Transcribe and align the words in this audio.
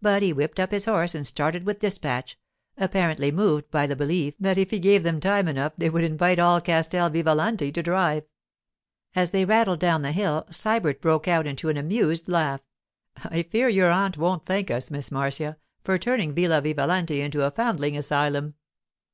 But 0.00 0.22
he 0.22 0.32
whipped 0.32 0.58
up 0.58 0.70
his 0.70 0.86
horse 0.86 1.14
and 1.14 1.26
started 1.26 1.66
with 1.66 1.80
dispatch, 1.80 2.38
apparently 2.78 3.30
moved 3.30 3.70
by 3.70 3.86
the 3.86 3.94
belief 3.94 4.32
that 4.40 4.56
if 4.56 4.70
he 4.70 4.78
gave 4.78 5.02
them 5.02 5.20
time 5.20 5.46
enough 5.48 5.74
they 5.76 5.90
would 5.90 6.02
invite 6.02 6.38
all 6.38 6.62
Castel 6.62 7.10
Vivalanti 7.10 7.70
to 7.72 7.82
drive. 7.82 8.22
As 9.14 9.32
they 9.32 9.44
rattled 9.44 9.78
down 9.80 10.00
the 10.00 10.12
hill 10.12 10.46
Sybert 10.48 11.02
broke 11.02 11.28
out 11.28 11.46
into 11.46 11.68
an 11.68 11.76
amused 11.76 12.26
laugh. 12.26 12.62
'I 13.22 13.42
fear 13.52 13.68
your 13.68 13.90
aunt 13.90 14.16
won't 14.16 14.46
thank 14.46 14.70
us, 14.70 14.90
Miss 14.90 15.10
Marcia, 15.10 15.58
for 15.84 15.98
turning 15.98 16.32
Villa 16.32 16.62
Vivalanti 16.62 17.20
into 17.20 17.42
a 17.44 17.50
foundling 17.50 17.98
asylum. 17.98 18.54